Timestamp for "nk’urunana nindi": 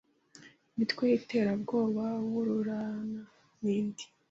2.27-4.05